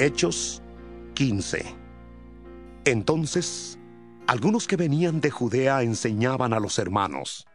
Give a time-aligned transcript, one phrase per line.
[0.00, 0.62] Hechos
[1.12, 1.76] 15
[2.86, 3.78] Entonces,
[4.26, 7.46] algunos que venían de Judea enseñaban a los hermanos.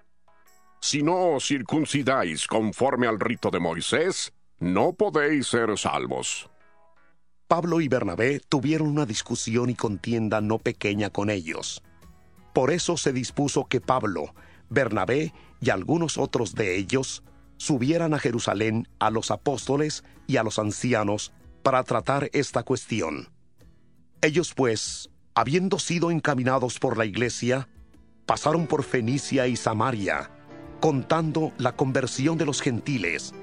[0.79, 6.47] Si no os circuncidáis conforme al rito de Moisés, no podéis ser salvos.
[7.47, 11.81] Pablo y Bernabé tuvieron una discusión y contienda no pequeña con ellos.
[12.53, 14.35] Por eso se dispuso que Pablo,
[14.69, 17.23] Bernabé y algunos otros de ellos
[17.57, 21.33] subieran a Jerusalén a los apóstoles y a los ancianos
[21.65, 23.27] para tratar esta cuestión.
[24.21, 27.67] Ellos pues, habiendo sido encaminados por la iglesia,
[28.27, 30.29] pasaron por Fenicia y Samaria,
[30.79, 33.33] contando la conversión de los gentiles,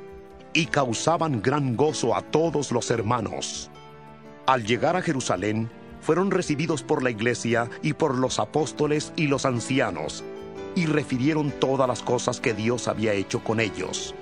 [0.53, 3.73] y causaban gran gozo a todos los hermanos.
[4.47, 5.69] Al llegar a Jerusalén,
[6.01, 10.23] fueron recibidos por la iglesia y por los apóstoles y los ancianos,
[10.77, 14.15] y refirieron todas las cosas que Dios había hecho con ellos.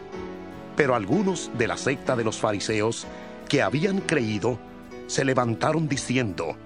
[0.74, 3.06] Pero algunos de la secta de los fariseos
[3.50, 4.60] que habían creído
[5.08, 6.56] se levantaron diciendo,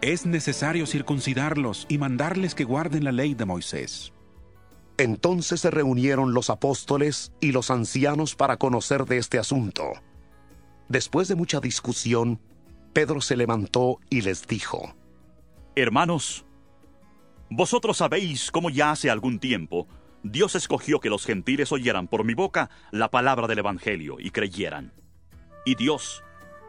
[0.00, 4.12] Es necesario circuncidarlos y mandarles que guarden la ley de Moisés.
[4.96, 9.92] Entonces se reunieron los apóstoles y los ancianos para conocer de este asunto.
[10.88, 12.40] Después de mucha discusión,
[12.92, 14.94] Pedro se levantó y les dijo,
[15.74, 16.46] Hermanos,
[17.50, 19.88] vosotros sabéis cómo ya hace algún tiempo
[20.22, 25.03] Dios escogió que los gentiles oyeran por mi boca la palabra del Evangelio y creyeran.
[25.64, 26.22] Y Dios,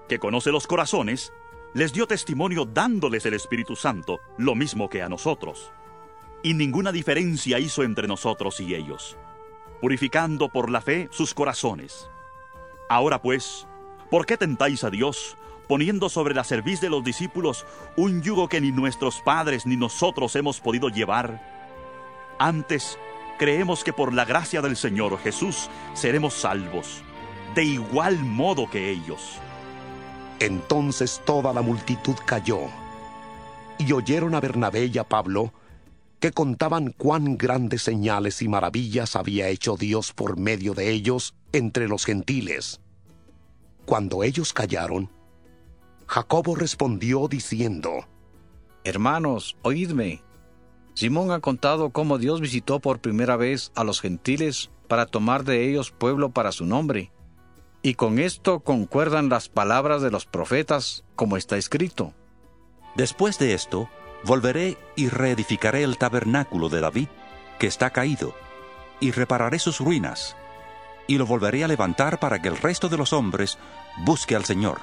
[0.08, 1.34] que conoce los corazones,
[1.74, 5.74] les dio testimonio dándoles el Espíritu Santo, lo mismo que a nosotros.
[6.44, 9.18] Y ninguna diferencia hizo entre nosotros y ellos,
[9.82, 12.10] purificando por la fe sus corazones.
[12.88, 13.68] Ahora pues,
[14.10, 15.36] ¿por qué tentáis a Dios,
[15.68, 17.66] poniendo sobre la cerviz de los discípulos
[17.98, 21.42] un yugo que ni nuestros padres ni nosotros hemos podido llevar?
[22.40, 22.98] Antes,
[23.38, 27.04] creemos que por la gracia del Señor Jesús seremos salvos
[27.56, 29.40] de igual modo que ellos.
[30.40, 32.60] Entonces toda la multitud cayó,
[33.78, 35.54] y oyeron a Bernabé y a Pablo,
[36.20, 41.88] que contaban cuán grandes señales y maravillas había hecho Dios por medio de ellos entre
[41.88, 42.82] los gentiles.
[43.86, 45.10] Cuando ellos callaron,
[46.08, 48.06] Jacobo respondió diciendo,
[48.84, 50.24] Hermanos, oídme.
[50.94, 55.70] Simón ha contado cómo Dios visitó por primera vez a los gentiles para tomar de
[55.70, 57.12] ellos pueblo para su nombre
[57.86, 62.16] y con esto concuerdan las palabras de los profetas, como está escrito.
[62.96, 63.92] Después de esto,
[64.24, 67.10] volveré y reedificaré el tabernáculo de David,
[67.60, 68.34] que está caído,
[69.00, 70.36] y repararé sus ruinas,
[71.06, 73.60] y lo volveré a levantar para que el resto de los hombres
[73.98, 74.80] busque al Señor.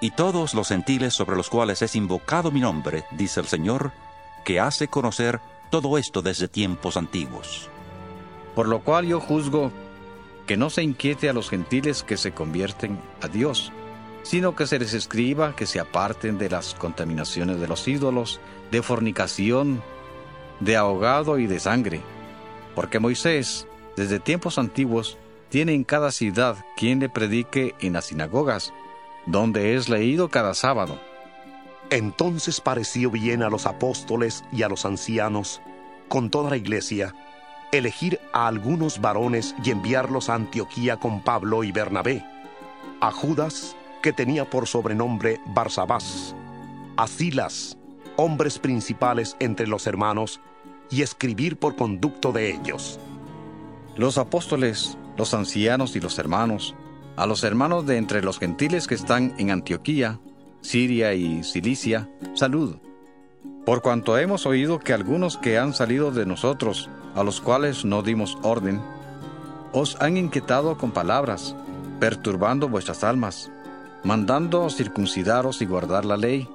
[0.00, 3.92] Y todos los gentiles sobre los cuales es invocado mi nombre, dice el Señor,
[4.46, 7.68] que hace conocer todo esto desde tiempos antiguos.
[8.54, 9.70] Por lo cual yo juzgo
[10.48, 13.70] que no se inquiete a los gentiles que se convierten a Dios,
[14.22, 18.80] sino que se les escriba que se aparten de las contaminaciones de los ídolos, de
[18.80, 19.82] fornicación,
[20.60, 22.00] de ahogado y de sangre.
[22.74, 25.18] Porque Moisés, desde tiempos antiguos,
[25.50, 28.72] tiene en cada ciudad quien le predique en las sinagogas,
[29.26, 30.98] donde es leído cada sábado.
[31.90, 35.60] Entonces pareció bien a los apóstoles y a los ancianos,
[36.08, 37.14] con toda la iglesia,
[37.72, 42.24] elegir a algunos varones y enviarlos a Antioquía con Pablo y Bernabé,
[43.00, 46.34] a Judas, que tenía por sobrenombre Barsabás,
[46.96, 47.76] a Silas,
[48.16, 50.40] hombres principales entre los hermanos,
[50.90, 52.98] y escribir por conducto de ellos.
[53.96, 56.74] Los apóstoles, los ancianos y los hermanos,
[57.16, 60.20] a los hermanos de entre los gentiles que están en Antioquía,
[60.60, 62.76] Siria y Cilicia, salud.
[63.68, 68.02] Por cuanto hemos oído que algunos que han salido de nosotros a los cuales no
[68.02, 68.80] dimos orden,
[69.72, 71.54] os han inquietado con palabras,
[72.00, 73.50] perturbando vuestras almas,
[74.04, 76.48] mandando circuncidaros y guardar la ley,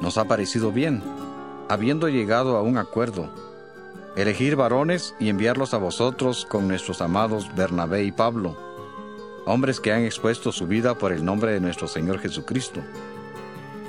[0.00, 1.04] nos ha parecido bien,
[1.68, 3.30] habiendo llegado a un acuerdo,
[4.16, 8.56] elegir varones y enviarlos a vosotros con nuestros amados Bernabé y Pablo,
[9.44, 12.80] hombres que han expuesto su vida por el nombre de nuestro Señor Jesucristo.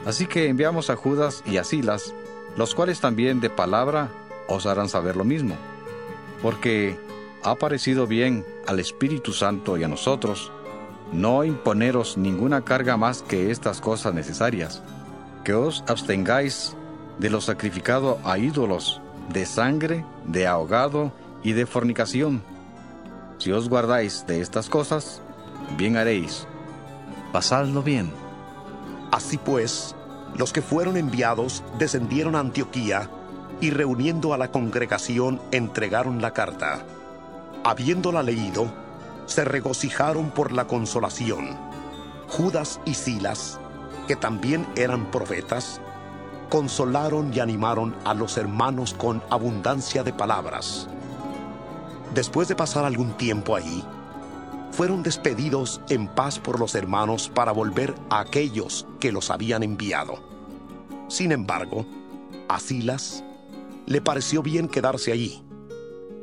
[0.05, 2.13] Así que enviamos a Judas y a Silas,
[2.57, 4.09] los cuales también de palabra
[4.47, 5.55] os harán saber lo mismo
[6.41, 6.97] porque
[7.43, 10.51] ha parecido bien al Espíritu Santo y a nosotros
[11.11, 14.81] no imponeros ninguna carga más que estas cosas necesarias,
[15.43, 16.75] que os abstengáis
[17.17, 19.01] de lo sacrificado a ídolos,
[19.31, 21.13] de sangre, de ahogado
[21.43, 22.41] y de fornicación.
[23.37, 25.21] Si os guardáis de estas cosas,
[25.77, 26.45] bien haréis.
[27.31, 28.11] Pasadlo bien.
[29.11, 29.95] Así pues,
[30.37, 33.09] los que fueron enviados descendieron a Antioquía
[33.59, 36.85] y reuniendo a la congregación entregaron la carta.
[37.63, 38.71] Habiéndola leído,
[39.25, 41.57] se regocijaron por la consolación.
[42.29, 43.59] Judas y Silas,
[44.07, 45.81] que también eran profetas,
[46.49, 50.87] consolaron y animaron a los hermanos con abundancia de palabras.
[52.13, 53.83] Después de pasar algún tiempo allí,
[54.77, 60.19] fueron despedidos en paz por los hermanos para volver a aquellos que los habían enviado.
[61.07, 61.83] Sin embargo,
[62.47, 63.23] a Silas
[63.87, 65.43] le pareció bien quedarse allí.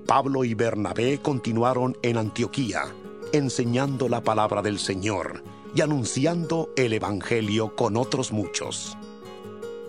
[0.07, 2.85] Pablo y Bernabé continuaron en Antioquía,
[3.33, 5.43] enseñando la palabra del Señor
[5.75, 8.97] y anunciando el Evangelio con otros muchos.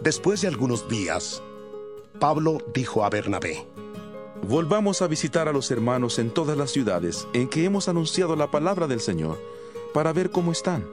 [0.02, 1.44] Después de algunos días,
[2.20, 3.68] Pablo dijo a Bernabé,
[4.44, 8.52] Volvamos a visitar a los hermanos en todas las ciudades en que hemos anunciado la
[8.52, 9.40] palabra del Señor,
[9.94, 10.86] para ver cómo están.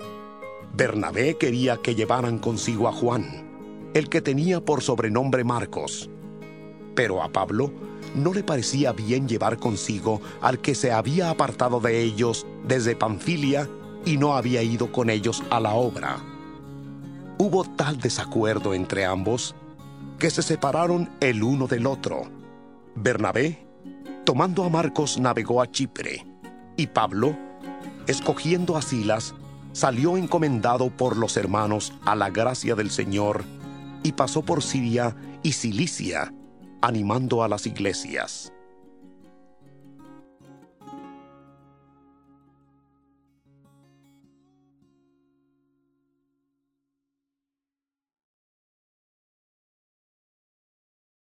[0.75, 6.09] Bernabé quería que llevaran consigo a Juan, el que tenía por sobrenombre Marcos.
[6.95, 7.73] Pero a Pablo
[8.15, 13.69] no le parecía bien llevar consigo al que se había apartado de ellos desde Panfilia
[14.07, 16.19] y no había ido con ellos a la obra.
[17.39, 19.55] Hubo tal desacuerdo entre ambos
[20.19, 22.42] que se separaron el uno del otro.
[22.95, 23.67] Bernabé,
[24.25, 26.27] tomando a Marcos, navegó a Chipre,
[26.77, 27.37] y Pablo,
[28.07, 29.35] escogiendo a Silas,
[29.73, 33.45] salió encomendado por los hermanos a la gracia del Señor
[34.03, 36.33] y pasó por Siria y Cilicia,
[36.81, 38.53] animando a las iglesias.